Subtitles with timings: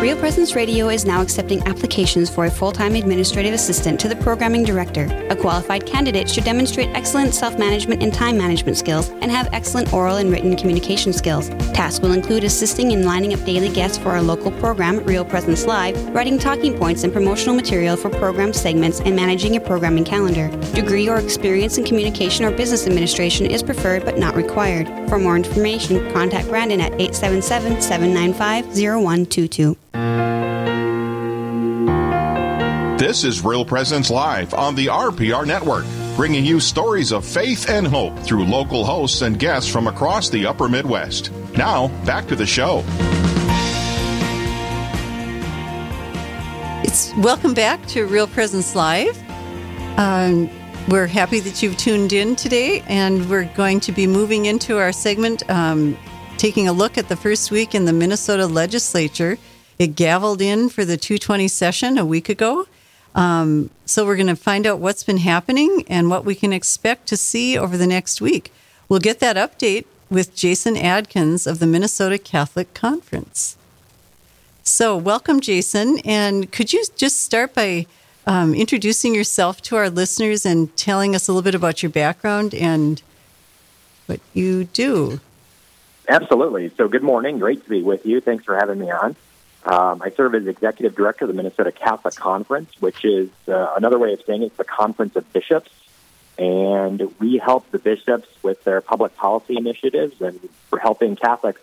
[0.00, 4.14] Real Presence Radio is now accepting applications for a full time administrative assistant to the
[4.14, 5.06] programming director.
[5.28, 9.92] A qualified candidate should demonstrate excellent self management and time management skills and have excellent
[9.92, 11.48] oral and written communication skills.
[11.74, 15.66] Tasks will include assisting in lining up daily guests for our local program, Real Presence
[15.66, 20.48] Live, writing talking points and promotional material for program segments, and managing a programming calendar.
[20.74, 24.86] Degree or experience in communication or business administration is preferred but not required.
[25.08, 29.76] For more information, contact Brandon at 877 795 0122.
[33.08, 37.86] This is Real Presence Live on the RPR Network, bringing you stories of faith and
[37.86, 41.32] hope through local hosts and guests from across the upper Midwest.
[41.56, 42.84] Now, back to the show.
[46.84, 49.18] It's welcome back to Real Presence Live.
[49.98, 50.50] Um,
[50.88, 54.92] we're happy that you've tuned in today, and we're going to be moving into our
[54.92, 55.96] segment, um,
[56.36, 59.38] taking a look at the first week in the Minnesota legislature.
[59.78, 62.66] It gavelled in for the 220 session a week ago.
[63.18, 67.08] Um, so we're going to find out what's been happening and what we can expect
[67.08, 68.52] to see over the next week.
[68.88, 73.56] We'll get that update with Jason Adkins of the Minnesota Catholic Conference.
[74.62, 75.98] So, welcome, Jason.
[76.04, 77.86] And could you just start by
[78.24, 82.54] um, introducing yourself to our listeners and telling us a little bit about your background
[82.54, 83.02] and
[84.06, 85.18] what you do?
[86.06, 86.70] Absolutely.
[86.76, 87.40] So, good morning.
[87.40, 88.20] Great to be with you.
[88.20, 89.16] Thanks for having me on.
[89.68, 93.98] Um, I serve as executive director of the Minnesota Catholic Conference, which is uh, another
[93.98, 95.70] way of saying it's the Conference of Bishops.
[96.38, 101.60] And we help the bishops with their public policy initiatives and we're helping Catholics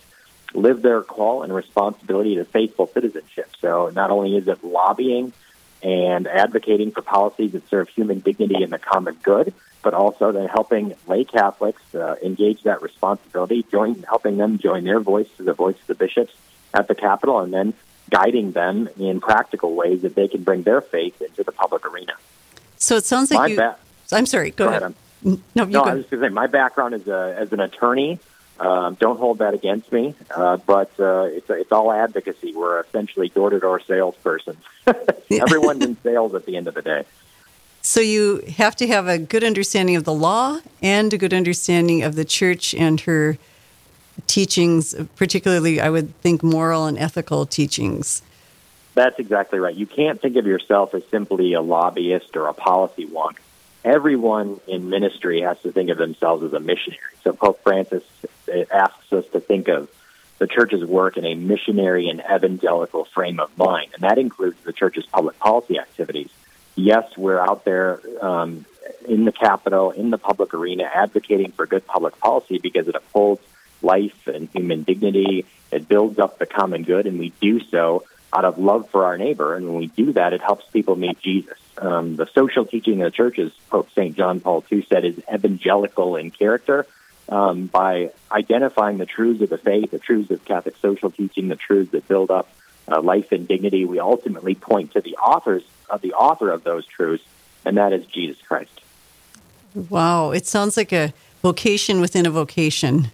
[0.53, 3.49] live their call and responsibility to faithful citizenship.
[3.59, 5.33] So not only is it lobbying
[5.81, 10.47] and advocating for policies that serve human dignity and the common good, but also then
[10.47, 15.53] helping lay Catholics uh, engage that responsibility, join, helping them join their voice to the
[15.53, 16.33] voice of the bishops
[16.73, 17.73] at the Capitol, and then
[18.09, 22.13] guiding them in practical ways that they can bring their faith into the public arena.
[22.77, 23.55] So it sounds like My you.
[23.55, 23.77] ba-
[24.11, 24.51] I'm sorry.
[24.51, 24.81] Go, Go ahead.
[24.83, 24.95] ahead.
[25.23, 25.31] No,
[25.65, 25.89] you No, go.
[25.89, 28.19] I was going to say my background is a, as an attorney.
[28.59, 32.53] Um, don't hold that against me, uh, but uh, it's it's all advocacy.
[32.55, 34.55] We're essentially door to door salespersons.
[35.31, 37.03] Everyone's in sales at the end of the day.
[37.81, 42.01] So you have to have a good understanding of the law and a good understanding
[42.01, 43.37] of the church and her
[44.27, 48.21] teachings, particularly, I would think, moral and ethical teachings.
[48.93, 49.75] That's exactly right.
[49.75, 53.37] You can't think of yourself as simply a lobbyist or a policy wonk.
[53.83, 57.01] Everyone in ministry has to think of themselves as a missionary.
[57.23, 58.03] So Pope Francis
[58.51, 59.89] uh, asks us to think of
[60.39, 64.73] the church's work in a missionary and evangelical frame of mind, and that includes the
[64.73, 66.29] church's public policy activities.
[66.75, 68.65] Yes, we're out there um,
[69.07, 73.41] in the Capitol, in the public arena, advocating for good public policy because it upholds
[73.81, 75.45] life and human dignity.
[75.71, 78.03] It builds up the common good, and we do so
[78.33, 79.55] out of love for our neighbor.
[79.55, 81.57] And when we do that, it helps people meet Jesus.
[81.77, 84.15] Um, the social teaching of the church, as Pope St.
[84.15, 86.85] John Paul II said, is evangelical in character.
[87.27, 91.55] Um, by identifying the truths of the faith, the truths of Catholic social teaching, the
[91.55, 92.47] truths that build up
[92.87, 96.85] uh, life and dignity, we ultimately point to the authors of the author of those
[96.85, 97.23] truths,
[97.65, 98.81] and that is Jesus Christ.
[99.73, 103.11] Wow, it sounds like a vocation within a vocation.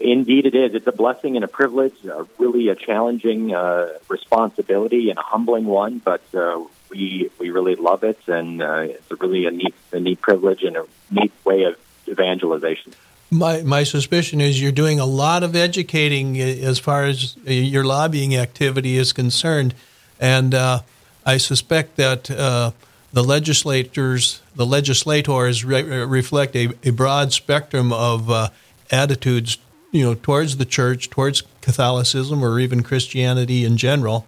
[0.00, 0.74] Indeed, it is.
[0.74, 5.66] It's a blessing and a privilege, uh, really a challenging uh, responsibility and a humbling
[5.66, 9.74] one, but uh, we we really love it, and uh, it's a really a neat
[9.92, 11.76] a neat privilege and a neat way of
[12.08, 12.92] evangelization.
[13.30, 18.36] My my suspicion is you're doing a lot of educating as far as your lobbying
[18.36, 19.74] activity is concerned,
[20.20, 20.80] and uh,
[21.24, 22.72] I suspect that uh,
[23.12, 28.48] the legislators the legislators re- reflect a, a, broad spectrum of uh,
[28.90, 29.58] attitudes,
[29.94, 34.26] you know, towards the church, towards Catholicism, or even Christianity in general.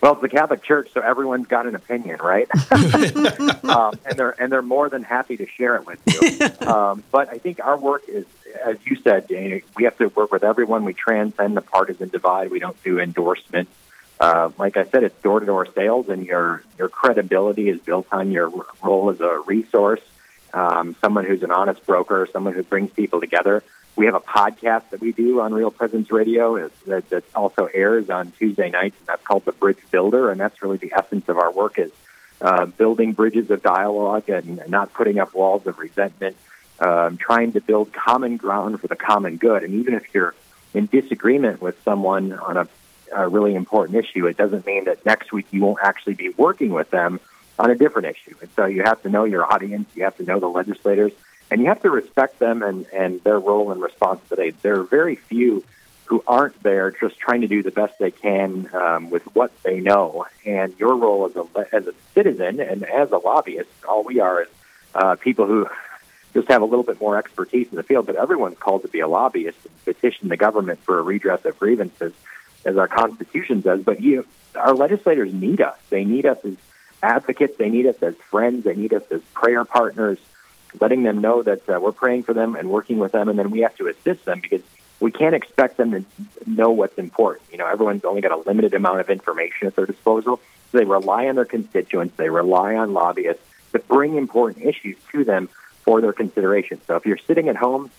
[0.00, 2.48] Well, it's the Catholic Church, so everyone's got an opinion, right?
[3.64, 6.48] um, and they're and they're more than happy to share it with you.
[6.68, 8.26] Um, but I think our work is,
[8.62, 10.84] as you said, Danny, we have to work with everyone.
[10.84, 12.50] We transcend the partisan divide.
[12.50, 13.72] We don't do endorsements.
[14.20, 18.06] Uh, like I said, it's door to door sales, and your your credibility is built
[18.12, 18.52] on your
[18.82, 20.02] role as a resource,
[20.52, 23.62] um, someone who's an honest broker, someone who brings people together.
[23.98, 28.08] We have a podcast that we do on Real Presence Radio that, that also airs
[28.08, 31.36] on Tuesday nights, and that's called The Bridge Builder, and that's really the essence of
[31.36, 31.90] our work is
[32.40, 36.36] uh, building bridges of dialogue and not putting up walls of resentment,
[36.78, 39.64] um, trying to build common ground for the common good.
[39.64, 40.32] And even if you're
[40.74, 42.68] in disagreement with someone on a,
[43.12, 46.70] a really important issue, it doesn't mean that next week you won't actually be working
[46.70, 47.18] with them
[47.58, 48.36] on a different issue.
[48.40, 51.10] And so you have to know your audience, you have to know the legislators,
[51.50, 54.56] and you have to respect them and, and their role and responsibility.
[54.62, 55.64] There are very few
[56.06, 59.80] who aren't there just trying to do the best they can um, with what they
[59.80, 60.26] know.
[60.46, 64.42] And your role as a, as a citizen and as a lobbyist, all we are
[64.42, 64.48] is
[64.94, 65.68] uh, people who
[66.32, 69.00] just have a little bit more expertise in the field, but everyone's called to be
[69.00, 72.12] a lobbyist and petition the government for a redress of grievances,
[72.64, 73.82] as our Constitution says.
[73.82, 75.76] But you, our legislators need us.
[75.90, 76.56] They need us as
[77.02, 77.56] advocates.
[77.58, 78.64] They need us as friends.
[78.64, 80.18] They need us as prayer partners,
[80.80, 83.50] letting them know that uh, we're praying for them and working with them, and then
[83.50, 84.62] we have to assist them because
[85.00, 86.04] we can't expect them to
[86.46, 87.50] know what's important.
[87.50, 90.40] You know, everyone's only got a limited amount of information at their disposal.
[90.70, 93.42] So they rely on their constituents, they rely on lobbyists
[93.72, 95.48] to bring important issues to them
[95.82, 96.80] for their consideration.
[96.86, 97.90] So if you're sitting at home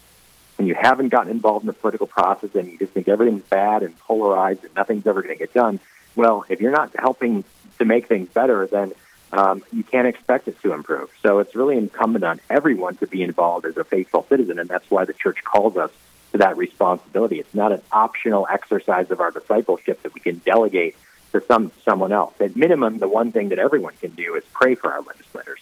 [0.57, 3.81] and you haven't gotten involved in the political process and you just think everything's bad
[3.81, 5.79] and polarized and nothing's ever going to get done,
[6.15, 7.43] well, if you're not helping
[7.79, 8.91] to make things better, then
[9.31, 11.09] um, you can't expect it to improve.
[11.21, 14.89] So it's really incumbent on everyone to be involved as a faithful citizen, and that's
[14.89, 15.91] why the church calls us
[16.31, 17.39] to that responsibility.
[17.39, 20.95] It's not an optional exercise of our discipleship that we can delegate
[21.31, 22.33] to some someone else.
[22.39, 25.59] At minimum, the one thing that everyone can do is pray for our legislators.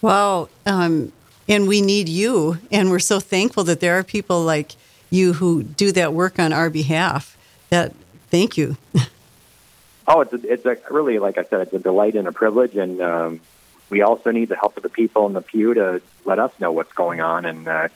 [0.00, 1.12] Wow, um,
[1.48, 4.76] and we need you, and we're so thankful that there are people like
[5.10, 7.36] you who do that work on our behalf.
[7.70, 7.94] That
[8.30, 8.76] thank you.
[10.08, 12.74] oh, it's a, it's a really like I said, it's a delight and a privilege,
[12.76, 13.40] and um,
[13.90, 16.72] we also need the help of the people in the pew to let us know
[16.72, 17.88] what's going on and uh,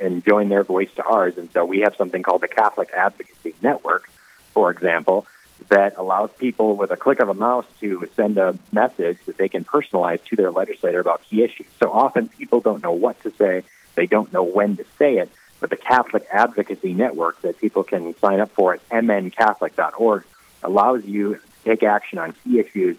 [0.00, 1.38] and join their voice to ours.
[1.38, 4.10] And so we have something called the Catholic Advocacy Network,
[4.52, 5.26] for example,
[5.68, 9.48] that allows people with a click of a mouse to send a message that they
[9.48, 11.66] can personalize to their legislator about key issues.
[11.78, 13.62] So often people don't know what to say,
[13.94, 15.30] they don't know when to say it.
[15.60, 20.24] But the Catholic Advocacy Network that people can sign up for at mncatholic.org
[20.62, 21.38] allows you
[21.70, 22.96] take action on key issues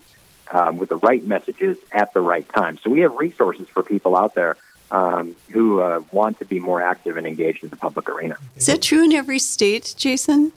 [0.52, 2.78] um, with the right messages at the right time.
[2.84, 4.56] So we have resources for people out there
[4.92, 8.38] um, who uh, want to be more active and engaged in the public arena.
[8.56, 10.52] Is that true in every state, Jason?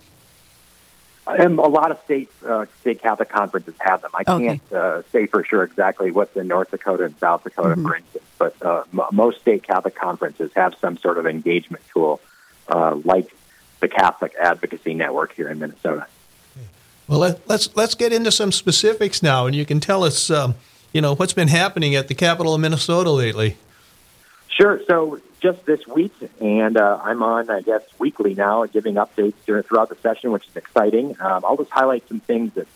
[1.26, 4.11] And a lot of state uh, state Catholic conferences have them.
[4.14, 4.46] I Okay.
[4.46, 7.87] can't uh, say for sure exactly what's in North Dakota and South Dakota, Mm-hmm.
[7.88, 12.20] for instance, but uh, m- most state Catholic conferences have some sort of engagement tool,
[12.69, 13.34] uh, like
[13.81, 16.06] the Catholic Advocacy Network here in Minnesota.
[17.06, 20.54] Well, let, let's let's get into some specifics now, and you can tell us, um,
[20.92, 23.56] you know, what's been happening at the capital of Minnesota lately.
[24.48, 24.80] Sure.
[24.86, 29.90] So just this week, and uh, I'm on, I guess, weekly now, giving updates throughout
[29.90, 31.16] the session, which is exciting.
[31.20, 32.66] Um, I'll just highlight some things that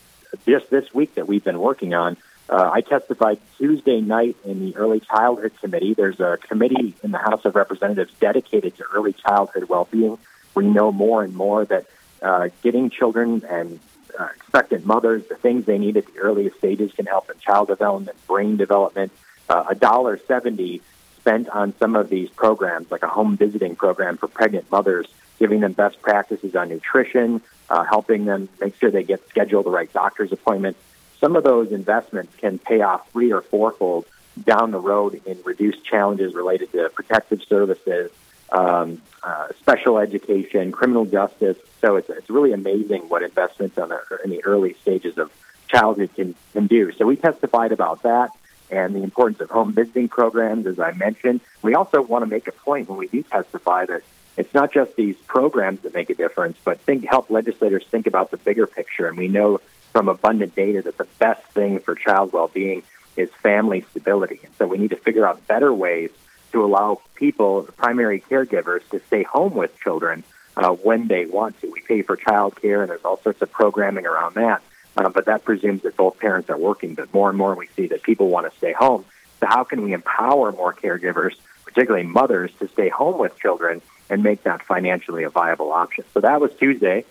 [0.44, 2.16] just this week that we've been working on.
[2.50, 5.94] Uh, I testified Tuesday night in the Early Childhood Committee.
[5.94, 10.18] There's a committee in the House of Representatives dedicated to early childhood well-being.
[10.54, 11.86] We know more and more that
[12.20, 13.78] uh, getting children and
[14.18, 17.68] uh, expectant mothers the things they need at the earliest stages can help in child
[17.68, 19.12] development, brain development.
[19.48, 20.82] Uh, A dollar seventy
[21.20, 25.06] spent on some of these programs, like a home visiting program for pregnant mothers,
[25.38, 29.70] giving them best practices on nutrition, uh, helping them make sure they get scheduled the
[29.70, 30.76] right doctor's appointment.
[31.20, 34.06] Some of those investments can pay off three or fourfold
[34.44, 38.10] down the road in reduced challenges related to protective services,
[38.50, 41.56] um, uh, special education, criminal justice.
[41.80, 45.30] So it's, it's really amazing what investments on the, in the early stages of
[45.68, 46.92] childhood can, can do.
[46.92, 48.30] So we testified about that
[48.70, 51.40] and the importance of home visiting programs, as I mentioned.
[51.62, 54.02] We also want to make a point when we do testify that
[54.36, 58.30] it's not just these programs that make a difference, but think help legislators think about
[58.30, 59.08] the bigger picture.
[59.08, 59.60] And we know
[59.92, 62.82] from abundant data that the best thing for child well-being
[63.16, 64.38] is family stability.
[64.44, 66.10] And so we need to figure out better ways
[66.58, 70.24] to allow people, primary caregivers, to stay home with children
[70.56, 71.70] uh, when they want to.
[71.70, 74.60] We pay for child care, and there's all sorts of programming around that.
[74.96, 76.94] Uh, but that presumes that both parents are working.
[76.94, 79.04] But more and more we see that people want to stay home.
[79.38, 84.24] So how can we empower more caregivers, particularly mothers, to stay home with children and
[84.24, 86.04] make that financially a viable option?
[86.12, 87.04] So that was Tuesday.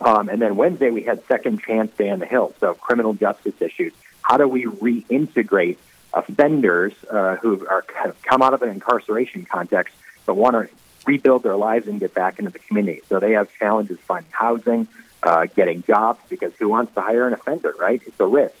[0.00, 2.54] Um, and then Wednesday we had Second Chance Day on the Hill.
[2.60, 3.92] So criminal justice issues.
[4.22, 5.76] How do we reintegrate
[6.14, 9.94] offenders uh, who are of come out of an incarceration context
[10.26, 10.74] but want to
[11.06, 13.02] rebuild their lives and get back into the community?
[13.08, 14.88] So they have challenges finding housing,
[15.22, 18.00] uh, getting jobs, because who wants to hire an offender, right?
[18.06, 18.54] It's a risk.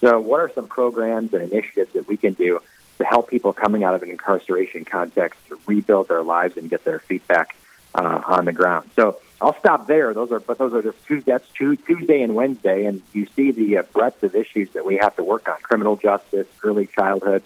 [0.00, 2.60] So, what are some programs and initiatives that we can do
[2.98, 6.84] to help people coming out of an incarceration context to rebuild their lives and get
[6.84, 7.56] their feet back
[7.94, 8.90] uh, on the ground?
[8.96, 10.14] So, I'll stop there.
[10.14, 11.20] Those are, but those are just two.
[11.20, 14.96] That's two, Tuesday and Wednesday, and you see the uh, breadth of issues that we
[14.96, 17.42] have to work on: criminal justice, early childhood.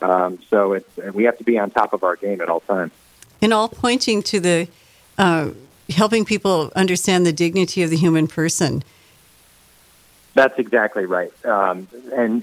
[0.00, 2.92] Um, so, it's we have to be on top of our game at all times.
[3.40, 4.68] And all pointing to the
[5.18, 5.50] uh,
[5.90, 8.82] helping people understand the dignity of the human person.
[10.34, 11.32] That's exactly right.
[11.44, 12.42] Um, and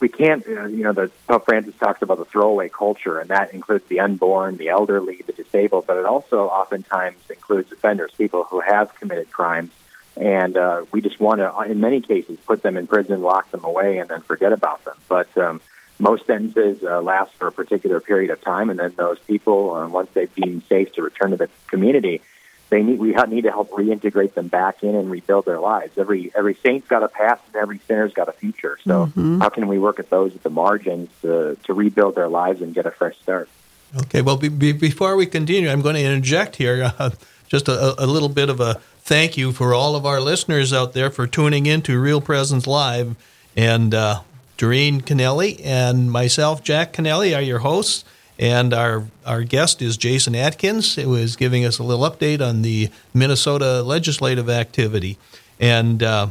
[0.00, 3.52] we can't, uh, you know, the Pope Francis talks about the throwaway culture, and that
[3.52, 8.60] includes the unborn, the elderly, the disabled, but it also oftentimes includes offenders, people who
[8.60, 9.72] have committed crimes.
[10.16, 13.62] And uh, we just want to, in many cases, put them in prison, lock them
[13.62, 14.96] away, and then forget about them.
[15.06, 15.60] But um,
[15.98, 19.86] most sentences uh, last for a particular period of time, and then those people, uh,
[19.86, 22.22] once they've been safe to return to the community,
[22.70, 25.96] they need we need to help reintegrate them back in and rebuild their lives.
[25.96, 28.78] Every every saint's got a past and every sinner's got a future.
[28.84, 29.40] So mm-hmm.
[29.40, 32.74] how can we work at those at the margins to, to rebuild their lives and
[32.74, 33.48] get a fresh start?
[33.96, 34.20] Okay.
[34.20, 37.10] Well, be, be, before we continue, I'm going to interject here uh,
[37.48, 40.92] just a, a, little bit of a thank you for all of our listeners out
[40.92, 43.16] there for tuning in to Real Presence Live.
[43.56, 44.20] And uh,
[44.58, 48.04] Doreen Kennelly and myself, Jack Kennelly, are your hosts.
[48.38, 52.62] And our our guest is Jason Adkins, who is giving us a little update on
[52.62, 55.18] the Minnesota legislative activity.
[55.58, 56.28] And uh,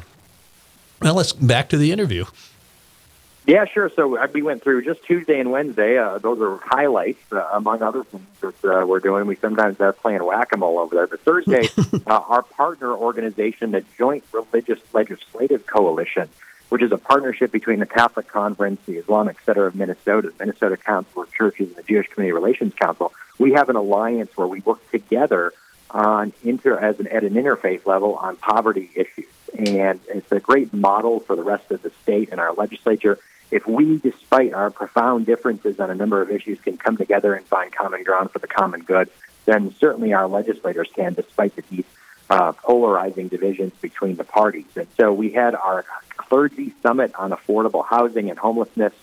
[1.01, 2.25] well, let's back to the interview.
[3.47, 3.89] Yeah, sure.
[3.95, 5.97] So uh, we went through just Tuesday and Wednesday.
[5.97, 9.25] Uh, those are highlights, uh, among other things that uh, we're doing.
[9.25, 11.07] We sometimes have playing whack a mole over there.
[11.07, 11.69] But Thursday,
[12.07, 16.27] uh, our partner organization, the Joint Religious Legislative Coalition,
[16.69, 20.77] which is a partnership between the Catholic Conference, the Islamic Center of Minnesota, the Minnesota
[20.77, 23.13] Council of Churches, and the Jewish Community Relations Council.
[23.39, 25.53] We have an alliance where we work together
[25.89, 29.25] on inter as an at an interfaith level on poverty issues,
[29.57, 33.17] and it's a great model for the rest of the state and our legislature.
[33.49, 37.45] If we, despite our profound differences on a number of issues, can come together and
[37.45, 39.09] find common ground for the common good,
[39.45, 41.87] then certainly our legislators can, despite the deep
[42.29, 44.65] uh, polarizing divisions between the parties.
[44.75, 48.93] And so we had our clergy summit on affordable housing and homelessness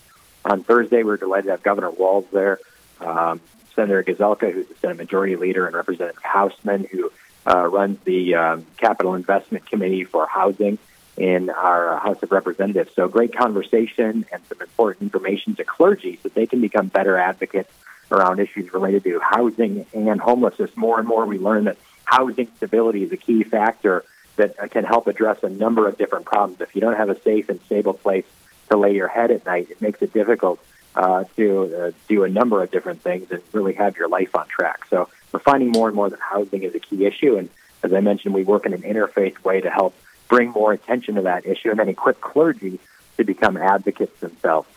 [0.43, 1.03] on Thursday.
[1.03, 2.59] We are delighted to have Governor Walz there,
[3.01, 3.41] um,
[3.75, 7.11] Senator Gazelka, who's the Senate Majority Leader, and Representative Hausman, who
[7.47, 10.77] uh, runs the um, Capital Investment Committee for Housing
[11.17, 12.91] in our uh, House of Representatives.
[12.95, 17.71] So great conversation and some important information to clergy so they can become better advocates
[18.11, 20.75] around issues related to housing and homelessness.
[20.75, 24.05] More and more we learn that housing stability is a key factor
[24.37, 26.59] that can help address a number of different problems.
[26.61, 28.25] If you don't have a safe and stable place
[28.69, 30.59] to lay your head at night, it makes it difficult
[30.95, 34.47] uh, to uh, do a number of different things and really have your life on
[34.47, 34.85] track.
[34.89, 37.37] So we're finding more and more that housing is a key issue.
[37.37, 37.49] And
[37.83, 39.95] as I mentioned, we work in an interfaith way to help
[40.27, 42.79] bring more attention to that issue and then equip clergy
[43.17, 44.67] to become advocates themselves.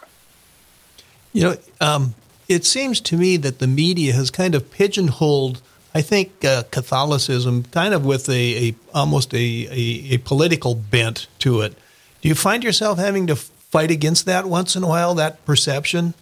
[1.32, 2.14] You know, um,
[2.48, 5.60] it seems to me that the media has kind of pigeonholed
[5.94, 11.26] I think uh, Catholicism kind of with a, a almost a, a, a, political bent
[11.40, 11.74] to it.
[12.20, 16.14] Do you find yourself having to fight against that once in a while, that perception?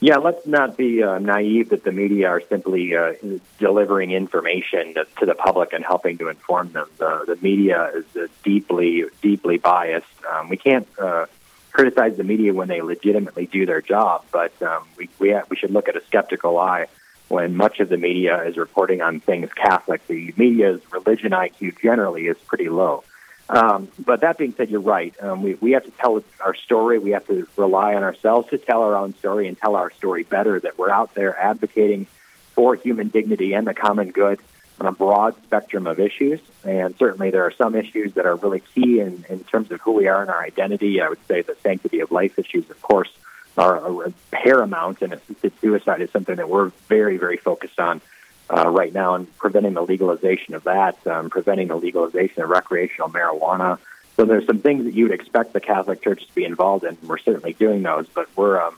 [0.00, 3.12] Yeah, let's not be uh, naive that the media are simply uh,
[3.58, 6.88] delivering information to the public and helping to inform them.
[6.96, 10.06] The, the media is deeply, deeply biased.
[10.24, 11.26] Um, we can't uh,
[11.72, 15.70] criticize the media when they legitimately do their job, but um, we, we, we should
[15.70, 16.86] look at a skeptical eye
[17.30, 20.04] when much of the media is reporting on things Catholic.
[20.08, 23.04] The media's religion IQ generally is pretty low.
[23.48, 25.14] Um, but that being said, you're right.
[25.22, 26.98] Um, we, we have to tell our story.
[26.98, 30.24] We have to rely on ourselves to tell our own story and tell our story
[30.24, 32.08] better, that we're out there advocating
[32.54, 34.40] for human dignity and the common good
[34.80, 36.40] on a broad spectrum of issues.
[36.64, 39.92] And certainly there are some issues that are really key in, in terms of who
[39.92, 41.00] we are and our identity.
[41.00, 43.10] I would say the sanctity of life issues, of course,
[43.56, 48.00] are, are paramount, and assisted suicide is something that we're very, very focused on
[48.48, 53.08] uh, right now, and preventing the legalization of that, um, preventing the legalization of recreational
[53.08, 53.78] marijuana.
[54.16, 56.90] So there's some things that you would expect the Catholic Church to be involved in.
[57.00, 58.76] And We're certainly doing those, but we're, um,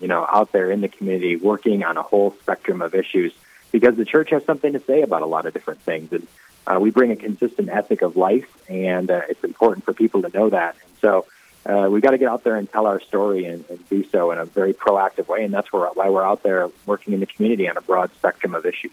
[0.00, 3.32] you know, out there in the community working on a whole spectrum of issues
[3.72, 6.26] because the church has something to say about a lot of different things, and
[6.66, 10.28] uh, we bring a consistent ethic of life, and uh, it's important for people to
[10.28, 10.76] know that.
[10.82, 11.26] And so
[11.66, 14.30] uh, we got to get out there and tell our story and, and, do so
[14.30, 15.44] in a very proactive way.
[15.44, 18.54] And that's where, why we're out there working in the community on a broad spectrum
[18.54, 18.92] of issues.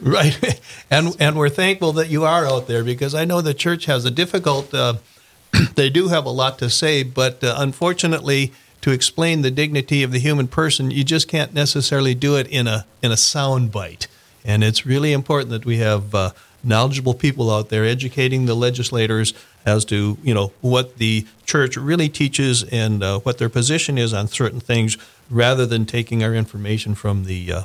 [0.00, 0.60] Right,
[0.90, 4.04] and and we're thankful that you are out there because I know the church has
[4.04, 4.72] a difficult.
[4.72, 4.94] Uh,
[5.74, 10.12] they do have a lot to say, but uh, unfortunately, to explain the dignity of
[10.12, 14.06] the human person, you just can't necessarily do it in a in a sound bite.
[14.44, 16.30] And it's really important that we have uh,
[16.64, 19.32] knowledgeable people out there educating the legislators
[19.64, 24.12] as to you know what the church really teaches and uh, what their position is
[24.12, 24.96] on certain things,
[25.30, 27.62] rather than taking our information from the uh,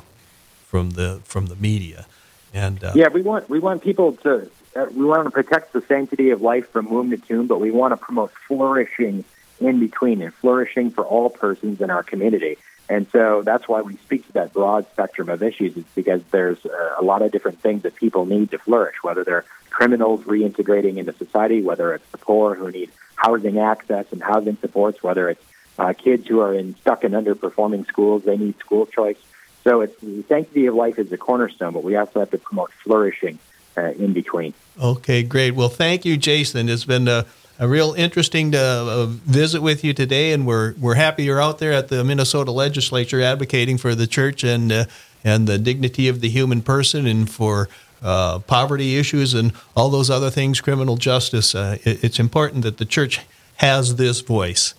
[0.66, 2.06] from the from the media.
[2.52, 5.80] And uh, yeah, we want we want people to uh, we want to protect the
[5.82, 9.24] sanctity of life from womb to tomb, but we want to promote flourishing
[9.60, 12.58] in between and flourishing for all persons in our community.
[12.88, 15.76] And so that's why we speak to that broad spectrum of issues.
[15.76, 16.58] It's because there's
[16.98, 21.12] a lot of different things that people need to flourish, whether they're criminals reintegrating into
[21.14, 25.42] society, whether it's the poor who need housing access and housing supports, whether it's
[25.78, 29.16] uh, kids who are in stuck in underperforming schools, they need school choice.
[29.64, 32.70] So it's the sanctity of life is the cornerstone, but we also have to promote
[32.72, 33.38] flourishing
[33.76, 34.52] uh, in between.
[34.80, 35.54] Okay, great.
[35.54, 36.68] Well, thank you, Jason.
[36.68, 37.26] It's been a,
[37.58, 41.58] a real interesting to uh, visit with you today, and we're we're happy you're out
[41.58, 44.84] there at the Minnesota Legislature advocating for the church and uh,
[45.22, 47.68] and the dignity of the human person, and for
[48.02, 51.54] uh, poverty issues and all those other things, criminal justice.
[51.54, 53.20] Uh, it, it's important that the church
[53.56, 54.74] has this voice.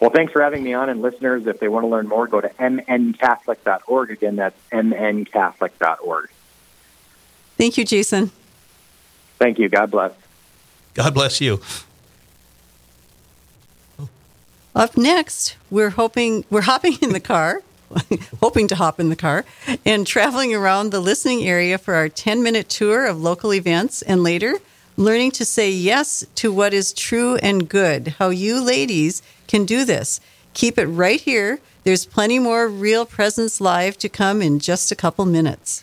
[0.00, 0.88] Well, thanks for having me on.
[0.88, 4.10] And listeners, if they want to learn more, go to mncatholic.org.
[4.10, 6.30] Again, that's mncatholic.org.
[7.58, 8.30] Thank you, Jason.
[9.38, 9.68] Thank you.
[9.68, 10.12] God bless.
[10.94, 11.60] God bless you.
[14.74, 17.62] Up next, we're hoping we're hopping in the car,
[18.40, 19.44] hoping to hop in the car,
[19.84, 24.22] and traveling around the listening area for our 10 minute tour of local events, and
[24.22, 24.54] later,
[24.96, 28.14] learning to say yes to what is true and good.
[28.18, 30.20] How you ladies can do this.
[30.54, 31.58] Keep it right here.
[31.84, 35.82] There's plenty more Real Presence Live to come in just a couple minutes.